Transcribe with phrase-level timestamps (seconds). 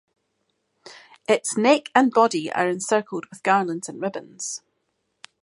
[1.27, 4.63] Its neck and body are encircled with garlands and ribbons.